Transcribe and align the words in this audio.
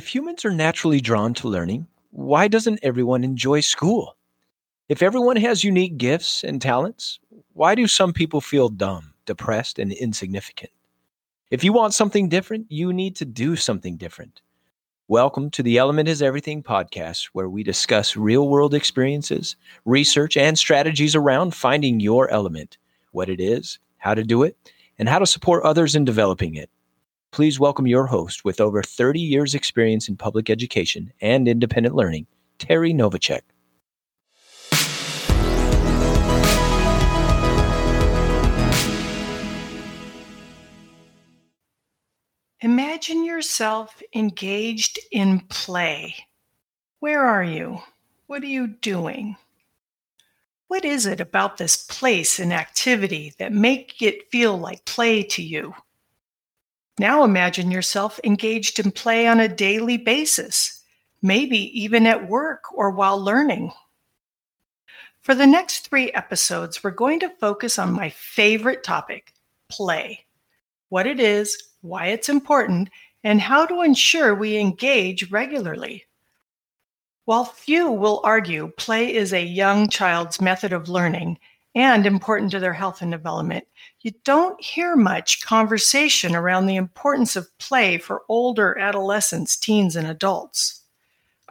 If 0.00 0.14
humans 0.14 0.46
are 0.46 0.50
naturally 0.50 1.02
drawn 1.02 1.34
to 1.34 1.48
learning, 1.48 1.86
why 2.10 2.48
doesn't 2.48 2.80
everyone 2.82 3.22
enjoy 3.22 3.60
school? 3.60 4.16
If 4.88 5.02
everyone 5.02 5.36
has 5.36 5.62
unique 5.62 5.98
gifts 5.98 6.42
and 6.42 6.58
talents, 6.58 7.20
why 7.52 7.74
do 7.74 7.86
some 7.86 8.14
people 8.14 8.40
feel 8.40 8.70
dumb, 8.70 9.12
depressed, 9.26 9.78
and 9.78 9.92
insignificant? 9.92 10.70
If 11.50 11.62
you 11.62 11.74
want 11.74 11.92
something 11.92 12.30
different, 12.30 12.64
you 12.70 12.94
need 12.94 13.14
to 13.16 13.26
do 13.26 13.56
something 13.56 13.98
different. 13.98 14.40
Welcome 15.06 15.50
to 15.50 15.62
the 15.62 15.76
Element 15.76 16.08
is 16.08 16.22
Everything 16.22 16.62
podcast, 16.62 17.26
where 17.34 17.50
we 17.50 17.62
discuss 17.62 18.16
real 18.16 18.48
world 18.48 18.72
experiences, 18.72 19.54
research, 19.84 20.34
and 20.34 20.58
strategies 20.58 21.14
around 21.14 21.54
finding 21.54 22.00
your 22.00 22.30
element, 22.30 22.78
what 23.12 23.28
it 23.28 23.38
is, 23.38 23.78
how 23.98 24.14
to 24.14 24.24
do 24.24 24.44
it, 24.44 24.56
and 24.98 25.10
how 25.10 25.18
to 25.18 25.26
support 25.26 25.62
others 25.62 25.94
in 25.94 26.06
developing 26.06 26.54
it. 26.54 26.70
Please 27.32 27.60
welcome 27.60 27.86
your 27.86 28.06
host 28.06 28.44
with 28.44 28.60
over 28.60 28.82
30 28.82 29.20
years' 29.20 29.54
experience 29.54 30.08
in 30.08 30.16
public 30.16 30.50
education 30.50 31.12
and 31.20 31.46
independent 31.46 31.94
learning, 31.94 32.26
Terry 32.58 32.92
Novacek. 32.92 33.42
Imagine 42.62 43.24
yourself 43.24 44.02
engaged 44.12 44.98
in 45.12 45.38
play. 45.48 46.16
Where 46.98 47.24
are 47.24 47.44
you? 47.44 47.78
What 48.26 48.42
are 48.42 48.46
you 48.46 48.66
doing? 48.66 49.36
What 50.66 50.84
is 50.84 51.06
it 51.06 51.20
about 51.20 51.58
this 51.58 51.76
place 51.76 52.40
and 52.40 52.52
activity 52.52 53.34
that 53.38 53.52
make 53.52 54.02
it 54.02 54.28
feel 54.32 54.58
like 54.58 54.84
play 54.84 55.22
to 55.22 55.42
you? 55.42 55.74
Now 57.00 57.24
imagine 57.24 57.70
yourself 57.70 58.20
engaged 58.24 58.78
in 58.78 58.90
play 58.90 59.26
on 59.26 59.40
a 59.40 59.48
daily 59.48 59.96
basis, 59.96 60.82
maybe 61.22 61.56
even 61.80 62.06
at 62.06 62.28
work 62.28 62.64
or 62.74 62.90
while 62.90 63.18
learning. 63.18 63.72
For 65.22 65.34
the 65.34 65.46
next 65.46 65.88
three 65.88 66.12
episodes, 66.12 66.84
we're 66.84 66.90
going 66.90 67.18
to 67.20 67.32
focus 67.40 67.78
on 67.78 67.94
my 67.94 68.10
favorite 68.10 68.84
topic 68.84 69.32
play. 69.70 70.26
What 70.90 71.06
it 71.06 71.20
is, 71.20 71.70
why 71.80 72.08
it's 72.08 72.28
important, 72.28 72.90
and 73.24 73.40
how 73.40 73.64
to 73.64 73.80
ensure 73.80 74.34
we 74.34 74.58
engage 74.58 75.30
regularly. 75.30 76.04
While 77.24 77.46
few 77.46 77.90
will 77.90 78.20
argue 78.24 78.72
play 78.76 79.14
is 79.14 79.32
a 79.32 79.42
young 79.42 79.88
child's 79.88 80.38
method 80.38 80.74
of 80.74 80.90
learning 80.90 81.38
and 81.74 82.04
important 82.04 82.50
to 82.50 82.58
their 82.58 82.72
health 82.72 83.00
and 83.00 83.12
development, 83.12 83.64
you 84.00 84.12
don't 84.24 84.60
hear 84.62 84.96
much 84.96 85.44
conversation 85.44 86.34
around 86.34 86.66
the 86.66 86.76
importance 86.76 87.36
of 87.36 87.56
play 87.58 87.98
for 87.98 88.22
older 88.28 88.76
adolescents, 88.78 89.56
teens, 89.56 89.94
and 89.94 90.06
adults. 90.06 90.82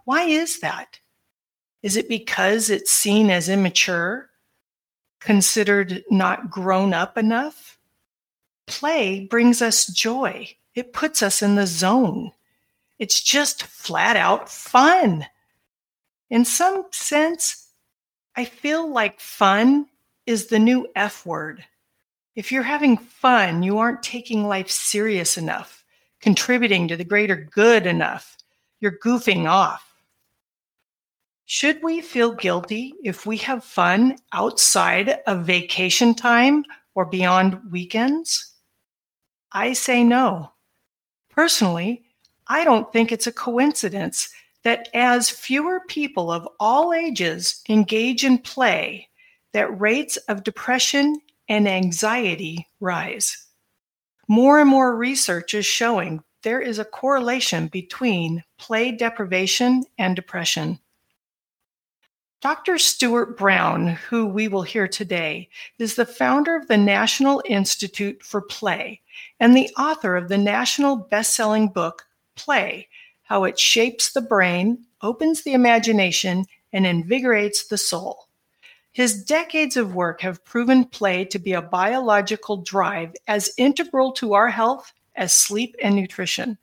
Why 0.03 0.23
is 0.23 0.59
that? 0.59 0.99
Is 1.81 1.95
it 1.95 2.09
because 2.09 2.69
it's 2.69 2.91
seen 2.91 3.29
as 3.29 3.47
immature, 3.47 4.29
considered 5.19 6.03
not 6.09 6.49
grown 6.49 6.93
up 6.93 7.17
enough? 7.17 7.77
Play 8.65 9.25
brings 9.25 9.61
us 9.61 9.87
joy, 9.87 10.49
it 10.75 10.93
puts 10.93 11.23
us 11.23 11.41
in 11.41 11.55
the 11.55 11.67
zone. 11.67 12.31
It's 12.99 13.21
just 13.21 13.63
flat 13.63 14.17
out 14.17 14.49
fun. 14.49 15.25
In 16.29 16.43
some 16.43 16.85
sense, 16.91 17.69
I 18.35 18.43
feel 18.43 18.91
like 18.91 19.21
fun 19.21 19.87
is 20.29 20.45
the 20.45 20.59
new 20.59 20.85
F 20.95 21.25
word. 21.25 21.65
If 22.35 22.51
you're 22.51 22.61
having 22.61 22.97
fun, 22.97 23.63
you 23.63 23.79
aren't 23.79 24.03
taking 24.03 24.47
life 24.47 24.69
serious 24.69 25.39
enough, 25.39 25.83
contributing 26.21 26.87
to 26.87 26.95
the 26.95 27.03
greater 27.03 27.35
good 27.35 27.87
enough. 27.87 28.37
You're 28.79 28.99
goofing 28.99 29.49
off. 29.49 29.91
Should 31.45 31.81
we 31.81 32.01
feel 32.01 32.31
guilty 32.31 32.93
if 33.03 33.25
we 33.25 33.37
have 33.37 33.63
fun 33.63 34.17
outside 34.31 35.17
of 35.25 35.47
vacation 35.47 36.13
time 36.13 36.63
or 36.93 37.05
beyond 37.07 37.59
weekends? 37.71 38.53
I 39.51 39.73
say 39.73 40.03
no. 40.03 40.51
Personally, 41.31 42.03
I 42.45 42.63
don't 42.65 42.93
think 42.93 43.11
it's 43.11 43.25
a 43.25 43.31
coincidence 43.31 44.29
that 44.63 44.89
as 44.93 45.31
fewer 45.31 45.79
people 45.87 46.31
of 46.31 46.47
all 46.59 46.93
ages 46.93 47.63
engage 47.67 48.23
in 48.23 48.37
play, 48.37 49.08
that 49.53 49.79
rates 49.79 50.17
of 50.27 50.43
depression 50.43 51.19
and 51.47 51.67
anxiety 51.67 52.67
rise. 52.79 53.47
More 54.27 54.59
and 54.59 54.69
more 54.69 54.95
research 54.95 55.53
is 55.53 55.65
showing 55.65 56.23
there 56.43 56.61
is 56.61 56.79
a 56.79 56.85
correlation 56.85 57.67
between 57.67 58.43
play 58.57 58.91
deprivation 58.91 59.83
and 59.97 60.15
depression. 60.15 60.79
Dr. 62.41 62.77
Stuart 62.77 63.37
Brown, 63.37 63.87
who 63.87 64.25
we 64.25 64.47
will 64.47 64.61
hear 64.61 64.87
today, 64.87 65.49
is 65.77 65.95
the 65.95 66.05
founder 66.05 66.55
of 66.55 66.69
the 66.69 66.77
National 66.77 67.43
Institute 67.45 68.23
for 68.23 68.41
Play 68.41 69.01
and 69.41 69.57
the 69.57 69.69
author 69.77 70.15
of 70.15 70.29
the 70.29 70.37
national 70.37 70.95
best-selling 70.95 71.67
book 71.67 72.05
Play: 72.37 72.87
How 73.23 73.43
It 73.43 73.59
Shapes 73.59 74.13
the 74.13 74.21
Brain, 74.21 74.85
Opens 75.01 75.43
the 75.43 75.51
Imagination, 75.51 76.45
and 76.71 76.85
Invigorates 76.85 77.67
the 77.67 77.77
Soul. 77.77 78.28
His 78.91 79.23
decades 79.23 79.77
of 79.77 79.93
work 79.93 80.21
have 80.21 80.43
proven 80.43 80.85
play 80.85 81.25
to 81.25 81.39
be 81.39 81.53
a 81.53 81.61
biological 81.61 82.57
drive 82.57 83.13
as 83.27 83.53
integral 83.57 84.11
to 84.13 84.33
our 84.33 84.49
health 84.49 84.93
as 85.15 85.31
sleep 85.31 85.75
and 85.81 85.95
nutrition. 85.95 86.57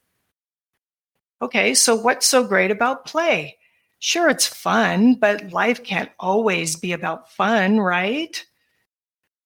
Okay, 1.41 1.75
so 1.75 1.95
what's 1.95 2.27
so 2.27 2.45
great 2.45 2.71
about 2.71 3.07
play? 3.07 3.59
Sure, 3.99 4.29
it's 4.29 4.47
fun, 4.47 5.15
but 5.15 5.53
life 5.53 5.85
can't 5.85 6.11
always 6.19 6.77
be 6.77 6.93
about 6.93 7.31
fun, 7.31 7.79
right? 7.79 8.45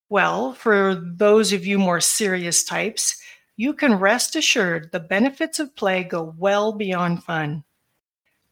Well, 0.09 0.55
for 0.55 0.95
those 0.95 1.53
of 1.53 1.67
you 1.67 1.79
more 1.79 2.01
serious 2.01 2.65
types, 2.65 3.21
you 3.57 3.75
can 3.75 3.95
rest 3.95 4.35
assured 4.37 4.91
the 4.91 5.01
benefits 5.01 5.61
of 5.61 5.77
play 5.77 6.03
go 6.03 6.35
well 6.39 6.73
beyond 6.73 7.23
fun. 7.23 7.65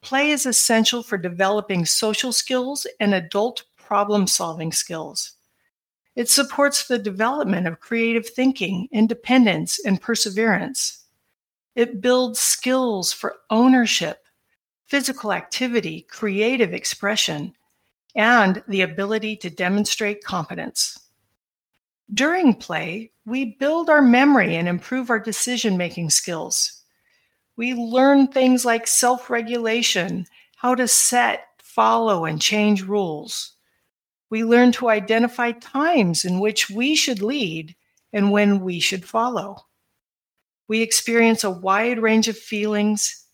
Play 0.01 0.31
is 0.31 0.47
essential 0.47 1.03
for 1.03 1.19
developing 1.19 1.85
social 1.85 2.33
skills 2.33 2.87
and 3.01 3.15
adult 3.15 3.65
problem 3.89 4.27
solving 4.27 4.71
skills. 4.71 5.33
It 6.15 6.29
supports 6.29 6.87
the 6.87 6.99
development 6.99 7.67
of 7.67 7.81
creative 7.81 8.29
thinking, 8.29 8.87
independence, 8.93 9.79
and 9.83 9.99
perseverance. 9.99 11.07
It 11.75 12.03
builds 12.03 12.39
skills 12.39 13.15
for 13.15 13.37
ownership, 13.49 14.19
physical 14.85 15.33
activity, 15.33 16.07
creative 16.11 16.75
expression, 16.75 17.55
and 18.15 18.63
the 18.69 18.83
ability 18.83 19.37
to 19.37 19.49
demonstrate 19.49 20.23
competence. 20.23 20.99
During 22.13 22.53
play, 22.53 23.13
we 23.25 23.57
build 23.59 23.89
our 23.89 24.03
memory 24.03 24.57
and 24.57 24.69
improve 24.69 25.09
our 25.09 25.21
decision 25.21 25.79
making 25.79 26.11
skills. 26.11 26.83
We 27.57 27.73
learn 27.73 28.27
things 28.27 28.67
like 28.67 28.87
self 28.87 29.31
regulation, 29.31 30.27
how 30.57 30.75
to 30.75 30.87
set, 30.87 31.47
follow, 31.63 32.27
and 32.27 32.39
change 32.39 32.83
rules. 32.83 33.55
We 34.31 34.45
learn 34.45 34.73
to 34.73 34.91
identify 34.91 35.53
times 35.53 36.25
in 36.25 36.39
which 36.41 36.69
we 36.69 36.95
should 36.95 37.23
lead 37.23 37.75
and 38.13 38.31
when 38.31 38.61
we 38.61 38.81
should 38.81 39.05
follow. 39.05 39.67
We 40.69 40.83
experience 40.83 41.45
a 41.45 41.51
wide 41.51 41.99
range 41.99 42.29
of 42.29 42.37
feelings, 42.37 43.25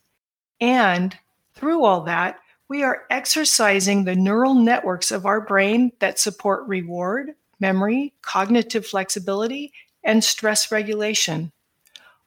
and 0.60 1.16
through 1.54 1.84
all 1.84 2.02
that, 2.02 2.38
we 2.68 2.82
are 2.82 3.04
exercising 3.10 4.04
the 4.04 4.14
neural 4.14 4.54
networks 4.54 5.10
of 5.10 5.26
our 5.26 5.40
brain 5.40 5.92
that 5.98 6.18
support 6.18 6.66
reward, 6.66 7.34
memory, 7.60 8.14
cognitive 8.22 8.86
flexibility, 8.86 9.72
and 10.02 10.22
stress 10.22 10.70
regulation. 10.70 11.52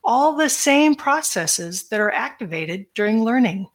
All 0.03 0.35
the 0.35 0.49
same 0.49 0.95
processes 0.95 1.89
that 1.89 1.99
are 1.99 2.11
activated 2.11 2.85
during 2.93 3.23
learning. 3.23 3.67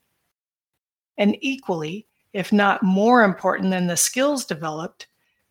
And 1.19 1.37
equally, 1.41 2.07
if 2.33 2.53
not 2.53 2.83
more 2.83 3.23
important 3.23 3.71
than 3.71 3.87
the 3.87 3.97
skills 3.97 4.45
developed, 4.45 5.07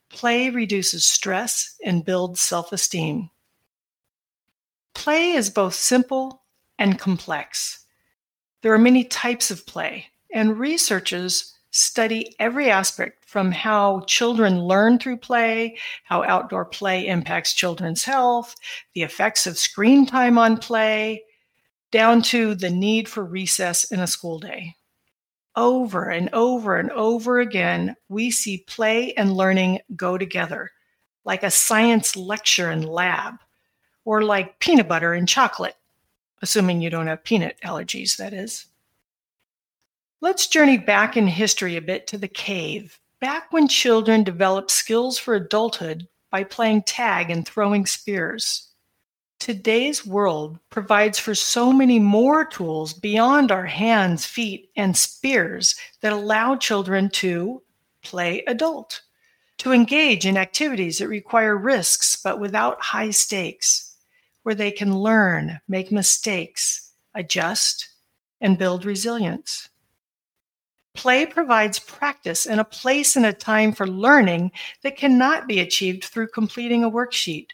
play 0.09 0.49
reduces 0.49 1.05
stress 1.05 1.75
and 1.83 2.05
builds 2.05 2.41
self 2.41 2.71
esteem. 2.71 3.29
Play 4.93 5.31
is 5.31 5.49
both 5.49 5.73
simple 5.73 6.43
and 6.77 6.99
complex. 6.99 7.85
There 8.61 8.73
are 8.73 8.79
many 8.79 9.03
types 9.03 9.51
of 9.51 9.65
play, 9.65 10.07
and 10.33 10.59
researchers 10.59 11.55
study 11.71 12.35
every 12.37 12.69
aspect 12.69 13.23
from 13.25 13.51
how 13.51 14.01
children 14.01 14.61
learn 14.61 14.99
through 14.99 15.17
play, 15.17 15.77
how 16.03 16.23
outdoor 16.23 16.65
play 16.65 17.07
impacts 17.07 17.53
children's 17.53 18.03
health, 18.03 18.55
the 18.93 19.03
effects 19.03 19.47
of 19.47 19.57
screen 19.57 20.05
time 20.05 20.37
on 20.37 20.57
play, 20.57 21.23
down 21.91 22.21
to 22.21 22.55
the 22.55 22.69
need 22.69 23.07
for 23.07 23.23
recess 23.23 23.91
in 23.91 23.99
a 23.99 24.07
school 24.07 24.37
day. 24.39 24.75
Over 25.55 26.09
and 26.09 26.29
over 26.31 26.77
and 26.77 26.89
over 26.91 27.39
again, 27.39 27.95
we 28.07 28.31
see 28.31 28.63
play 28.67 29.13
and 29.15 29.35
learning 29.35 29.79
go 29.95 30.17
together, 30.17 30.71
like 31.25 31.43
a 31.43 31.51
science 31.51 32.15
lecture 32.15 32.69
and 32.69 32.87
lab, 32.87 33.35
or 34.05 34.23
like 34.23 34.59
peanut 34.59 34.87
butter 34.87 35.13
and 35.13 35.27
chocolate, 35.27 35.75
assuming 36.41 36.81
you 36.81 36.89
don't 36.89 37.07
have 37.07 37.23
peanut 37.23 37.57
allergies, 37.65 38.15
that 38.15 38.33
is. 38.33 38.67
Let's 40.21 40.47
journey 40.47 40.77
back 40.77 41.17
in 41.17 41.27
history 41.27 41.75
a 41.75 41.81
bit 41.81 42.07
to 42.07 42.17
the 42.17 42.27
cave, 42.29 42.99
back 43.19 43.51
when 43.51 43.67
children 43.67 44.23
developed 44.23 44.71
skills 44.71 45.17
for 45.17 45.35
adulthood 45.35 46.07
by 46.29 46.45
playing 46.45 46.83
tag 46.83 47.29
and 47.29 47.45
throwing 47.45 47.85
spears. 47.85 48.70
Today's 49.41 50.05
world 50.05 50.59
provides 50.69 51.17
for 51.17 51.33
so 51.33 51.73
many 51.73 51.97
more 51.97 52.45
tools 52.45 52.93
beyond 52.93 53.51
our 53.51 53.65
hands, 53.65 54.23
feet, 54.23 54.69
and 54.75 54.95
spears 54.95 55.75
that 56.01 56.13
allow 56.13 56.55
children 56.55 57.09
to 57.09 57.63
play 58.03 58.43
adult, 58.45 59.01
to 59.57 59.71
engage 59.71 60.27
in 60.27 60.37
activities 60.37 60.99
that 60.99 61.07
require 61.07 61.57
risks 61.57 62.15
but 62.23 62.39
without 62.39 62.79
high 62.83 63.09
stakes, 63.09 63.95
where 64.43 64.53
they 64.53 64.69
can 64.69 64.95
learn, 64.95 65.59
make 65.67 65.91
mistakes, 65.91 66.91
adjust, 67.15 67.89
and 68.41 68.59
build 68.59 68.85
resilience. 68.85 69.69
Play 70.93 71.25
provides 71.25 71.79
practice 71.79 72.45
and 72.45 72.59
a 72.59 72.63
place 72.63 73.15
and 73.15 73.25
a 73.25 73.33
time 73.33 73.71
for 73.71 73.87
learning 73.87 74.51
that 74.83 74.97
cannot 74.97 75.47
be 75.47 75.59
achieved 75.61 76.03
through 76.03 76.27
completing 76.27 76.83
a 76.83 76.91
worksheet. 76.91 77.47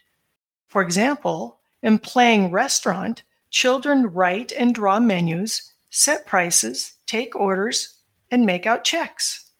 For 0.68 0.82
example, 0.82 1.57
in 1.82 1.98
playing 1.98 2.50
restaurant, 2.50 3.22
children 3.50 4.06
write 4.06 4.52
and 4.52 4.74
draw 4.74 5.00
menus, 5.00 5.72
set 5.90 6.26
prices, 6.26 6.94
take 7.06 7.34
orders, 7.34 7.98
and 8.30 8.44
make 8.44 8.66
out 8.66 8.84
checks. 8.84 9.50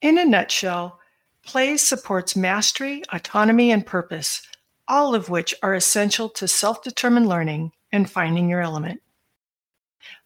In 0.00 0.18
a 0.18 0.24
nutshell, 0.24 0.98
play 1.44 1.76
supports 1.76 2.34
mastery, 2.34 3.02
autonomy, 3.12 3.70
and 3.70 3.86
purpose, 3.86 4.42
all 4.88 5.14
of 5.14 5.28
which 5.28 5.54
are 5.62 5.74
essential 5.74 6.28
to 6.30 6.48
self 6.48 6.82
determined 6.82 7.28
learning 7.28 7.72
and 7.92 8.10
finding 8.10 8.48
your 8.48 8.60
element. 8.60 9.00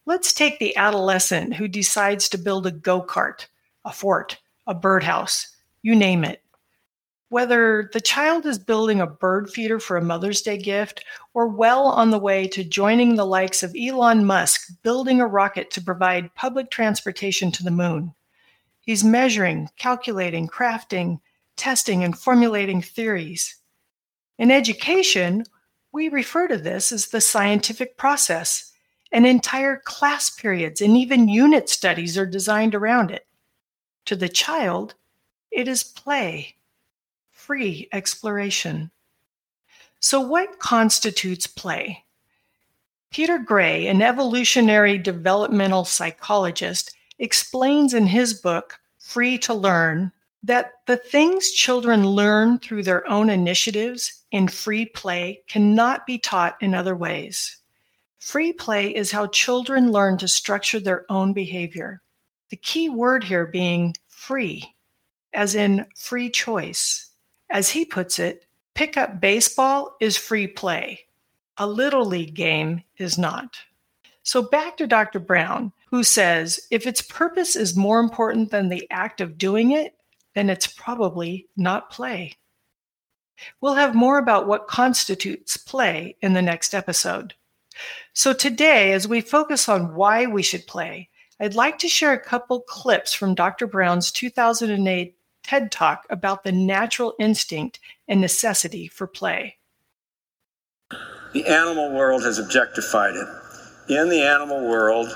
Let's 0.07 0.33
take 0.33 0.59
the 0.59 0.77
adolescent 0.77 1.57
who 1.57 1.69
decides 1.69 2.29
to 2.29 2.39
build 2.39 2.67
a 2.67 2.71
go 2.71 3.03
kart, 3.03 3.47
a 3.85 3.93
fort, 3.93 4.39
a 4.67 4.75
birdhouse, 4.75 5.49
you 5.83 5.95
name 5.97 6.25
it. 6.25 6.43
Whether 7.29 7.91
the 7.93 8.01
child 8.01 8.47
is 8.47 8.59
building 8.59 9.01
a 9.01 9.07
bird 9.07 9.51
feeder 9.51 9.81
for 9.81 9.97
a 9.97 10.03
Mother's 10.03 10.43
Day 10.43 10.59
gift 10.59 11.05
or 11.35 11.49
well 11.49 11.87
on 11.87 12.11
the 12.11 12.21
way 12.21 12.47
to 12.49 12.63
joining 12.63 13.17
the 13.17 13.27
likes 13.27 13.65
of 13.65 13.75
Elon 13.75 14.25
Musk 14.25 14.69
building 14.83 15.21
a 15.21 15.27
rocket 15.27 15.71
to 15.73 15.83
provide 15.83 16.35
public 16.37 16.71
transportation 16.71 17.51
to 17.51 17.65
the 17.65 17.71
moon. 17.73 18.15
He's 18.81 19.03
measuring, 19.03 19.69
calculating, 19.77 20.47
crafting, 20.47 21.21
testing, 21.57 22.05
and 22.05 22.17
formulating 22.17 22.81
theories. 22.81 23.57
In 24.39 24.53
education, 24.53 25.45
we 25.91 26.09
refer 26.09 26.47
to 26.47 26.57
this 26.59 26.93
as 26.93 27.09
the 27.09 27.21
scientific 27.21 27.97
process, 27.97 28.73
and 29.11 29.27
entire 29.27 29.79
class 29.85 30.31
periods 30.31 30.81
and 30.81 30.97
even 30.97 31.29
unit 31.29 31.69
studies 31.69 32.17
are 32.17 32.27
designed 32.27 32.75
around 32.75 33.11
it. 33.11 33.27
To 34.05 34.15
the 34.15 34.29
child, 34.29 34.95
it 35.51 35.67
is 35.67 35.83
play 35.83 36.57
free 37.47 37.89
exploration. 37.93 38.91
So, 40.01 40.21
what 40.21 40.59
constitutes 40.59 41.47
play? 41.47 42.05
Peter 43.13 43.39
Gray, 43.39 43.87
an 43.87 44.03
evolutionary 44.03 44.99
developmental 44.99 45.85
psychologist, 45.85 46.93
explains 47.21 47.95
in 47.95 48.09
his 48.09 48.35
book, 48.35 48.81
Free 48.99 49.39
to 49.39 49.55
Learn, 49.55 50.11
that 50.43 50.73
the 50.87 50.97
things 50.97 51.51
children 51.53 52.05
learn 52.05 52.59
through 52.59 52.83
their 52.83 53.09
own 53.09 53.31
initiatives 53.31 54.25
in 54.33 54.49
free 54.49 54.85
play 54.85 55.43
cannot 55.49 56.05
be 56.05 56.19
taught 56.19 56.57
in 56.61 56.75
other 56.75 56.97
ways. 56.97 57.59
Free 58.19 58.53
play 58.53 58.93
is 58.93 59.13
how 59.13 59.29
children 59.29 59.93
learn 59.93 60.19
to 60.19 60.27
structure 60.27 60.81
their 60.81 61.07
own 61.09 61.33
behavior. 61.33 62.03
The 62.51 62.57
key 62.57 62.89
word 62.89 63.23
here 63.23 63.47
being 63.47 63.95
free, 64.09 64.75
as 65.33 65.55
in 65.55 65.87
free 65.97 66.29
choice. 66.29 67.06
As 67.51 67.71
he 67.71 67.85
puts 67.85 68.19
it, 68.19 68.45
pickup 68.75 69.21
baseball 69.21 69.97
is 70.01 70.17
free 70.17 70.47
play. 70.47 71.01
A 71.57 71.67
little 71.67 72.05
league 72.05 72.35
game 72.35 72.83
is 72.99 73.17
not. 73.17 73.57
So 74.23 74.43
back 74.43 74.77
to 74.79 74.87
Dr. 74.87 75.21
Brown, 75.21 75.73
who 75.91 76.03
says 76.03 76.61
if 76.71 76.87
its 76.87 77.01
purpose 77.01 77.57
is 77.57 77.77
more 77.77 78.01
important 78.01 78.51
than 78.51 78.69
the 78.69 78.87
act 78.91 79.21
of 79.21 79.39
doing 79.39 79.71
it, 79.71 79.95
then 80.35 80.51
it's 80.51 80.67
probably 80.67 81.47
not 81.57 81.91
play. 81.91 82.35
We'll 83.61 83.75
have 83.75 83.95
more 83.95 84.19
about 84.19 84.47
what 84.47 84.67
constitutes 84.67 85.57
play 85.57 86.17
in 86.21 86.33
the 86.33 86.43
next 86.43 86.75
episode. 86.75 87.35
So 88.13 88.33
today, 88.33 88.93
as 88.93 89.07
we 89.07 89.21
focus 89.21 89.69
on 89.69 89.95
why 89.95 90.27
we 90.27 90.43
should 90.43 90.67
play, 90.67 91.09
I'd 91.39 91.55
like 91.55 91.79
to 91.81 91.89
share 91.89 92.13
a 92.13 92.21
couple 92.21 92.63
clips 92.63 93.13
from 93.13 93.35
Dr. 93.35 93.67
Brown's 93.67 94.11
2008 94.11 95.16
TED 95.47 95.71
Talk 95.71 96.07
about 96.11 96.43
the 96.43 96.51
natural 96.51 97.15
instinct 97.21 97.79
and 98.09 98.21
necessity 98.21 98.89
for 98.89 99.07
play. 99.07 99.57
The 101.33 101.47
animal 101.47 101.93
world 101.93 102.25
has 102.25 102.39
objectified 102.39 103.15
it. 103.15 103.29
In 103.89 104.09
the 104.09 104.23
animal 104.23 104.69
world, 104.69 105.07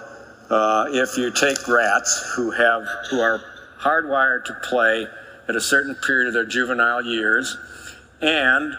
uh, 0.49 0.87
if 0.91 1.17
you 1.19 1.33
take 1.33 1.67
rats 1.67 2.33
who 2.37 2.53
have 2.53 2.85
who 3.11 3.21
are 3.21 3.43
hardwired 3.81 4.45
to 4.45 4.55
play 4.63 5.07
at 5.49 5.57
a 5.57 5.61
certain 5.61 5.97
period 5.97 6.29
of 6.29 6.35
their 6.35 6.45
juvenile 6.45 7.03
years, 7.03 7.57
and 8.21 8.77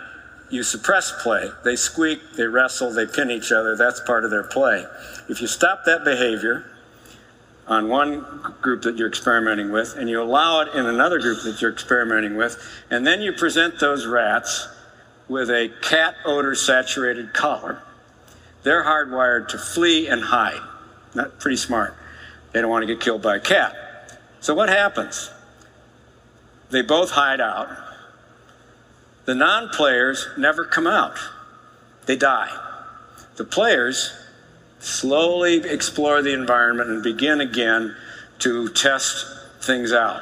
you 0.49 0.63
suppress 0.63 1.11
play. 1.21 1.49
They 1.65 1.75
squeak, 1.75 2.19
they 2.37 2.45
wrestle, 2.45 2.91
they 2.91 3.05
pin 3.05 3.29
each 3.29 3.51
other. 3.51 3.75
That's 3.75 3.99
part 4.01 4.23
of 4.23 4.31
their 4.31 4.43
play. 4.43 4.85
If 5.27 5.41
you 5.41 5.47
stop 5.47 5.83
that 5.85 6.05
behavior, 6.05 6.70
on 7.67 7.87
one 7.87 8.25
group 8.61 8.81
that 8.83 8.97
you're 8.97 9.07
experimenting 9.07 9.71
with, 9.71 9.95
and 9.97 10.09
you 10.09 10.21
allow 10.21 10.61
it 10.61 10.75
in 10.75 10.85
another 10.85 11.19
group 11.19 11.43
that 11.43 11.61
you're 11.61 11.71
experimenting 11.71 12.35
with, 12.35 12.61
and 12.89 13.05
then 13.05 13.21
you 13.21 13.31
present 13.33 13.79
those 13.79 14.05
rats 14.05 14.67
with 15.27 15.49
a 15.49 15.71
cat 15.81 16.15
odor 16.25 16.55
saturated 16.55 17.33
collar. 17.33 17.81
They're 18.63 18.83
hardwired 18.83 19.47
to 19.49 19.57
flee 19.57 20.07
and 20.07 20.21
hide. 20.21 20.61
Not 21.15 21.39
pretty 21.39 21.57
smart. 21.57 21.95
They 22.51 22.61
don't 22.61 22.69
want 22.69 22.83
to 22.83 22.87
get 22.87 23.01
killed 23.01 23.21
by 23.21 23.37
a 23.37 23.39
cat. 23.39 24.19
So 24.39 24.53
what 24.53 24.69
happens? 24.69 25.31
They 26.69 26.81
both 26.81 27.11
hide 27.11 27.41
out. 27.41 27.69
The 29.25 29.35
non 29.35 29.69
players 29.69 30.27
never 30.37 30.65
come 30.65 30.87
out, 30.87 31.17
they 32.05 32.15
die. 32.15 32.49
The 33.35 33.45
players 33.45 34.11
slowly 34.81 35.57
explore 35.57 36.21
the 36.21 36.33
environment 36.33 36.89
and 36.89 37.03
begin 37.03 37.39
again 37.39 37.95
to 38.39 38.67
test 38.69 39.25
things 39.61 39.93
out. 39.93 40.21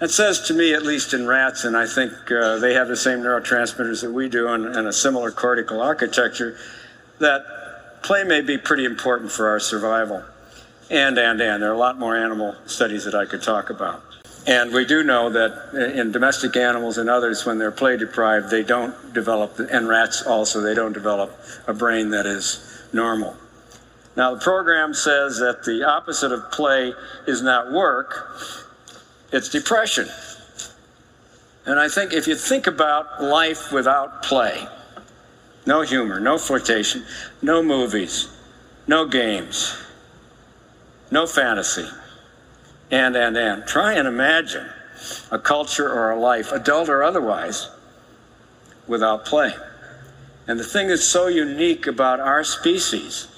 That 0.00 0.10
says 0.10 0.48
to 0.48 0.54
me, 0.54 0.74
at 0.74 0.82
least 0.82 1.14
in 1.14 1.26
rats, 1.26 1.64
and 1.64 1.76
I 1.76 1.86
think 1.86 2.12
uh, 2.30 2.58
they 2.58 2.74
have 2.74 2.88
the 2.88 2.96
same 2.96 3.20
neurotransmitters 3.20 4.00
that 4.02 4.10
we 4.10 4.28
do 4.28 4.48
and, 4.48 4.64
and 4.64 4.88
a 4.88 4.92
similar 4.92 5.30
cortical 5.30 5.80
architecture, 5.80 6.56
that 7.18 8.02
play 8.02 8.24
may 8.24 8.40
be 8.40 8.58
pretty 8.58 8.84
important 8.84 9.30
for 9.30 9.48
our 9.48 9.60
survival. 9.60 10.24
And, 10.90 11.18
and, 11.18 11.40
and. 11.40 11.62
There 11.62 11.70
are 11.70 11.74
a 11.74 11.78
lot 11.78 11.98
more 11.98 12.16
animal 12.16 12.56
studies 12.66 13.04
that 13.04 13.14
I 13.14 13.26
could 13.26 13.42
talk 13.42 13.70
about. 13.70 14.02
And 14.46 14.72
we 14.72 14.86
do 14.86 15.04
know 15.04 15.28
that 15.30 15.92
in 15.94 16.10
domestic 16.10 16.56
animals 16.56 16.96
and 16.96 17.10
others, 17.10 17.44
when 17.44 17.58
they're 17.58 17.70
play 17.70 17.98
deprived, 17.98 18.50
they 18.50 18.62
don't 18.62 19.12
develop, 19.12 19.58
and 19.58 19.86
rats 19.86 20.22
also, 20.26 20.62
they 20.62 20.74
don't 20.74 20.94
develop 20.94 21.38
a 21.68 21.74
brain 21.74 22.10
that 22.10 22.26
is 22.26 22.88
normal. 22.92 23.36
Now, 24.16 24.34
the 24.34 24.40
program 24.40 24.92
says 24.92 25.38
that 25.38 25.62
the 25.64 25.84
opposite 25.84 26.32
of 26.32 26.50
play 26.50 26.92
is 27.26 27.42
not 27.42 27.72
work, 27.72 28.36
it's 29.32 29.48
depression. 29.48 30.08
And 31.66 31.78
I 31.78 31.88
think 31.88 32.12
if 32.12 32.26
you 32.26 32.34
think 32.34 32.66
about 32.66 33.22
life 33.22 33.70
without 33.72 34.22
play, 34.22 34.66
no 35.66 35.82
humor, 35.82 36.18
no 36.18 36.38
flirtation, 36.38 37.04
no 37.42 37.62
movies, 37.62 38.28
no 38.86 39.06
games, 39.06 39.76
no 41.10 41.26
fantasy, 41.26 41.86
and, 42.90 43.14
and, 43.14 43.36
and. 43.36 43.66
Try 43.66 43.92
and 43.94 44.08
imagine 44.08 44.68
a 45.30 45.38
culture 45.38 45.88
or 45.88 46.10
a 46.10 46.18
life, 46.18 46.50
adult 46.50 46.88
or 46.88 47.02
otherwise, 47.02 47.68
without 48.88 49.24
play. 49.24 49.52
And 50.48 50.58
the 50.58 50.64
thing 50.64 50.88
that's 50.88 51.04
so 51.04 51.28
unique 51.28 51.86
about 51.86 52.18
our 52.18 52.42
species 52.42 53.28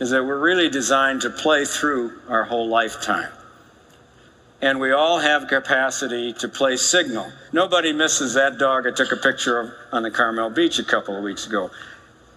is 0.00 0.10
that 0.10 0.24
we're 0.24 0.38
really 0.38 0.68
designed 0.68 1.22
to 1.22 1.30
play 1.30 1.64
through 1.64 2.12
our 2.28 2.44
whole 2.44 2.68
lifetime. 2.68 3.30
And 4.60 4.80
we 4.80 4.92
all 4.92 5.18
have 5.18 5.48
capacity 5.48 6.32
to 6.34 6.48
play 6.48 6.76
signal. 6.76 7.30
Nobody 7.52 7.92
misses 7.92 8.34
that 8.34 8.58
dog 8.58 8.86
I 8.86 8.92
took 8.92 9.12
a 9.12 9.16
picture 9.16 9.60
of 9.60 9.70
on 9.92 10.02
the 10.02 10.10
Carmel 10.10 10.50
Beach 10.50 10.78
a 10.78 10.84
couple 10.84 11.16
of 11.16 11.22
weeks 11.22 11.46
ago. 11.46 11.70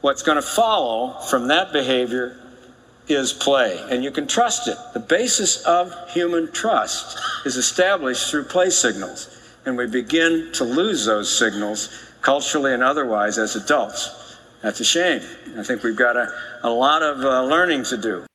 What's 0.01 0.23
going 0.23 0.35
to 0.35 0.41
follow 0.41 1.19
from 1.29 1.47
that 1.47 1.71
behavior 1.71 2.37
is 3.07 3.31
play, 3.31 3.81
and 3.89 4.03
you 4.03 4.11
can 4.11 4.27
trust 4.27 4.67
it. 4.67 4.77
The 4.93 4.99
basis 4.99 5.63
of 5.63 5.93
human 6.09 6.51
trust 6.51 7.17
is 7.45 7.55
established 7.55 8.29
through 8.29 8.43
play 8.45 8.69
signals, 8.69 9.29
and 9.65 9.77
we 9.77 9.87
begin 9.87 10.51
to 10.53 10.65
lose 10.65 11.05
those 11.05 11.35
signals 11.35 11.89
culturally 12.21 12.73
and 12.73 12.83
otherwise 12.83 13.37
as 13.37 13.55
adults. 13.55 14.26
That's 14.67 14.81
a 14.81 14.83
shame. 14.83 15.21
I 15.57 15.63
think 15.63 15.81
we've 15.81 15.95
got 15.95 16.17
a, 16.17 16.29
a 16.62 16.69
lot 16.69 17.01
of 17.01 17.24
uh, 17.24 17.45
learning 17.45 17.86
to 17.86 17.95
do. 17.95 18.25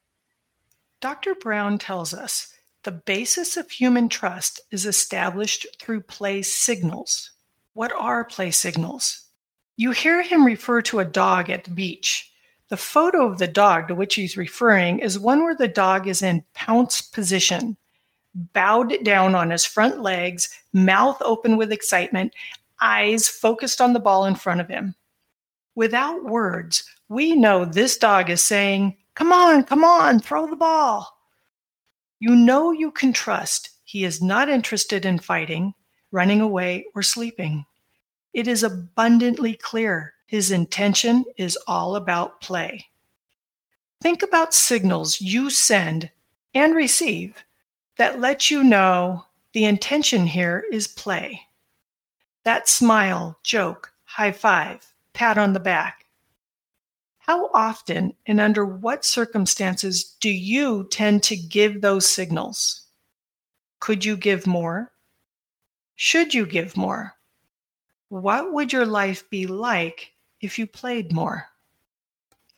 Dr. 1.02 1.34
Brown 1.34 1.76
tells 1.76 2.14
us 2.14 2.54
the 2.84 2.90
basis 2.90 3.58
of 3.58 3.70
human 3.70 4.08
trust 4.08 4.58
is 4.70 4.86
established 4.86 5.66
through 5.78 6.00
play 6.00 6.40
signals. 6.40 7.32
What 7.74 7.92
are 7.92 8.24
play 8.24 8.50
signals? 8.50 9.26
You 9.76 9.90
hear 9.90 10.22
him 10.22 10.46
refer 10.46 10.80
to 10.80 11.00
a 11.00 11.04
dog 11.04 11.50
at 11.50 11.64
the 11.64 11.70
beach. 11.70 12.32
The 12.70 12.78
photo 12.78 13.26
of 13.26 13.36
the 13.36 13.46
dog 13.46 13.88
to 13.88 13.94
which 13.94 14.14
he's 14.14 14.34
referring 14.34 15.00
is 15.00 15.18
one 15.18 15.44
where 15.44 15.54
the 15.54 15.68
dog 15.68 16.08
is 16.08 16.22
in 16.22 16.44
pounce 16.54 17.02
position, 17.02 17.76
bowed 18.34 19.04
down 19.04 19.34
on 19.34 19.50
his 19.50 19.66
front 19.66 20.00
legs, 20.00 20.48
mouth 20.72 21.20
open 21.20 21.58
with 21.58 21.72
excitement, 21.72 22.32
eyes 22.80 23.28
focused 23.28 23.82
on 23.82 23.92
the 23.92 24.00
ball 24.00 24.24
in 24.24 24.34
front 24.34 24.62
of 24.62 24.68
him. 24.68 24.94
Without 25.74 26.24
words, 26.24 26.84
we 27.08 27.34
know 27.34 27.64
this 27.64 27.96
dog 27.96 28.30
is 28.30 28.44
saying, 28.44 28.96
Come 29.14 29.32
on, 29.32 29.64
come 29.64 29.84
on, 29.84 30.20
throw 30.20 30.46
the 30.46 30.56
ball. 30.56 31.18
You 32.18 32.34
know 32.34 32.72
you 32.72 32.90
can 32.90 33.12
trust 33.12 33.70
he 33.84 34.04
is 34.04 34.22
not 34.22 34.48
interested 34.48 35.04
in 35.04 35.18
fighting, 35.18 35.74
running 36.12 36.40
away, 36.40 36.86
or 36.94 37.02
sleeping. 37.02 37.66
It 38.32 38.48
is 38.48 38.62
abundantly 38.62 39.54
clear 39.54 40.14
his 40.26 40.50
intention 40.50 41.26
is 41.36 41.58
all 41.66 41.96
about 41.96 42.40
play. 42.40 42.86
Think 44.00 44.22
about 44.22 44.54
signals 44.54 45.20
you 45.20 45.50
send 45.50 46.10
and 46.54 46.74
receive 46.74 47.44
that 47.98 48.18
let 48.18 48.50
you 48.50 48.64
know 48.64 49.26
the 49.52 49.66
intention 49.66 50.26
here 50.26 50.64
is 50.72 50.88
play. 50.88 51.42
That 52.44 52.68
smile, 52.68 53.38
joke, 53.42 53.92
high 54.04 54.32
five, 54.32 54.91
pat 55.12 55.38
on 55.38 55.52
the 55.52 55.61
back. 55.61 56.07
How 57.19 57.50
often 57.54 58.14
and 58.26 58.40
under 58.40 58.64
what 58.64 59.04
circumstances 59.04 60.16
do 60.21 60.31
you 60.31 60.88
tend 60.90 61.23
to 61.25 61.37
give 61.37 61.81
those 61.81 62.07
signals? 62.07 62.83
Could 63.78 64.04
you 64.04 64.16
give 64.16 64.47
more? 64.47 64.92
Should 65.95 66.35
you 66.35 66.47
give 66.47 66.76
more? 66.76 67.14
What 68.09 68.52
would 68.52 68.73
your 68.73 68.87
life 68.87 69.28
be 69.31 69.47
like 69.47 70.12
if 70.40 70.59
you 70.59 70.66
played 70.66 71.12
more? 71.12 71.47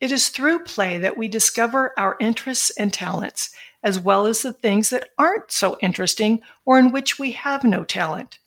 It 0.01 0.13
is 0.13 0.29
through 0.29 0.65
play 0.65 0.99
that 0.99 1.17
we 1.17 1.29
discover 1.29 1.93
our 1.99 2.17
interests 2.21 2.71
and 2.71 2.93
talents, 2.93 3.51
as 3.83 4.01
well 4.01 4.27
as 4.27 4.43
the 4.43 4.53
things 4.53 4.91
that 4.91 5.11
aren't 5.19 5.53
so 5.53 5.79
interesting 5.81 6.43
or 6.65 6.79
in 6.79 6.91
which 6.91 7.19
we 7.19 7.33
have 7.33 7.65
no 7.65 7.85
talent. 7.85 8.39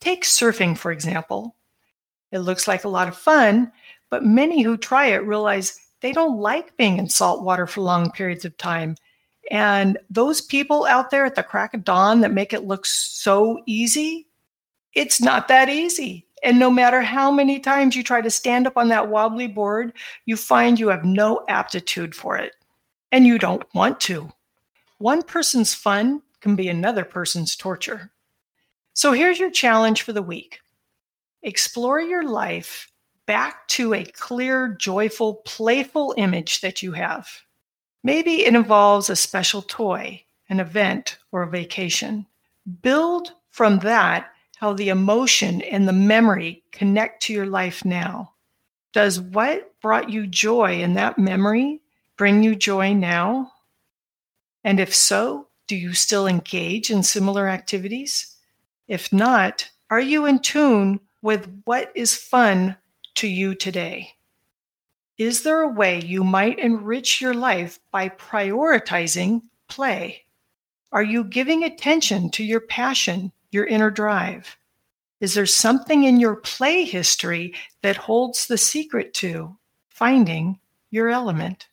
Take 0.00 0.24
surfing, 0.24 0.76
for 0.76 0.90
example. 0.90 1.56
It 2.32 2.40
looks 2.40 2.66
like 2.66 2.84
a 2.84 2.88
lot 2.88 3.08
of 3.08 3.16
fun, 3.16 3.70
but 4.10 4.24
many 4.24 4.62
who 4.62 4.76
try 4.76 5.06
it 5.06 5.26
realize 5.26 5.78
they 6.00 6.12
don't 6.12 6.40
like 6.40 6.76
being 6.76 6.98
in 6.98 7.08
salt 7.08 7.44
water 7.44 7.66
for 7.66 7.82
long 7.82 8.10
periods 8.10 8.44
of 8.44 8.56
time. 8.56 8.96
And 9.50 9.98
those 10.10 10.40
people 10.40 10.86
out 10.86 11.10
there 11.10 11.24
at 11.24 11.34
the 11.34 11.42
crack 11.42 11.74
of 11.74 11.84
dawn 11.84 12.20
that 12.20 12.32
make 12.32 12.52
it 12.52 12.64
look 12.64 12.86
so 12.86 13.62
easy, 13.66 14.26
it's 14.94 15.20
not 15.20 15.48
that 15.48 15.68
easy. 15.68 16.26
And 16.42 16.58
no 16.58 16.70
matter 16.70 17.02
how 17.02 17.30
many 17.30 17.60
times 17.60 17.94
you 17.94 18.02
try 18.02 18.20
to 18.20 18.30
stand 18.30 18.66
up 18.66 18.76
on 18.76 18.88
that 18.88 19.08
wobbly 19.08 19.46
board, 19.46 19.92
you 20.26 20.36
find 20.36 20.78
you 20.78 20.88
have 20.88 21.04
no 21.04 21.44
aptitude 21.48 22.14
for 22.14 22.36
it. 22.36 22.56
And 23.12 23.26
you 23.26 23.38
don't 23.38 23.62
want 23.74 24.00
to. 24.00 24.32
One 24.98 25.22
person's 25.22 25.74
fun 25.74 26.22
can 26.40 26.56
be 26.56 26.68
another 26.68 27.04
person's 27.04 27.54
torture. 27.54 28.10
So 28.94 29.12
here's 29.12 29.38
your 29.38 29.50
challenge 29.50 30.02
for 30.02 30.12
the 30.12 30.22
week 30.22 30.61
explore 31.42 32.00
your 32.00 32.24
life 32.24 32.90
back 33.26 33.66
to 33.68 33.94
a 33.94 34.04
clear, 34.04 34.68
joyful, 34.68 35.36
playful 35.44 36.14
image 36.16 36.60
that 36.60 36.82
you 36.82 36.92
have. 36.92 37.28
Maybe 38.04 38.44
it 38.44 38.54
involves 38.54 39.08
a 39.08 39.16
special 39.16 39.62
toy, 39.62 40.24
an 40.48 40.60
event, 40.60 41.18
or 41.30 41.42
a 41.42 41.50
vacation. 41.50 42.26
Build 42.82 43.32
from 43.50 43.78
that 43.80 44.32
how 44.56 44.72
the 44.72 44.90
emotion 44.90 45.60
and 45.62 45.88
the 45.88 45.92
memory 45.92 46.62
connect 46.70 47.22
to 47.24 47.32
your 47.32 47.46
life 47.46 47.84
now. 47.84 48.32
Does 48.92 49.20
what 49.20 49.72
brought 49.80 50.10
you 50.10 50.26
joy 50.26 50.80
in 50.80 50.94
that 50.94 51.18
memory 51.18 51.80
bring 52.16 52.42
you 52.42 52.54
joy 52.54 52.92
now? 52.92 53.52
And 54.62 54.78
if 54.78 54.94
so, 54.94 55.48
do 55.66 55.74
you 55.74 55.94
still 55.94 56.26
engage 56.26 56.90
in 56.90 57.02
similar 57.02 57.48
activities? 57.48 58.36
If 58.86 59.12
not, 59.12 59.70
are 59.90 60.00
you 60.00 60.26
in 60.26 60.38
tune 60.38 61.00
with 61.22 61.62
what 61.64 61.90
is 61.94 62.14
fun 62.14 62.76
to 63.14 63.28
you 63.28 63.54
today? 63.54 64.12
Is 65.18 65.42
there 65.42 65.62
a 65.62 65.68
way 65.68 66.00
you 66.00 66.24
might 66.24 66.58
enrich 66.58 67.20
your 67.20 67.34
life 67.34 67.78
by 67.90 68.08
prioritizing 68.08 69.42
play? 69.68 70.24
Are 70.90 71.02
you 71.02 71.24
giving 71.24 71.64
attention 71.64 72.30
to 72.30 72.44
your 72.44 72.60
passion, 72.60 73.32
your 73.50 73.64
inner 73.66 73.90
drive? 73.90 74.56
Is 75.20 75.34
there 75.34 75.46
something 75.46 76.02
in 76.04 76.18
your 76.18 76.36
play 76.36 76.84
history 76.84 77.54
that 77.82 77.96
holds 77.96 78.46
the 78.46 78.58
secret 78.58 79.14
to 79.14 79.56
finding 79.88 80.58
your 80.90 81.08
element? 81.08 81.68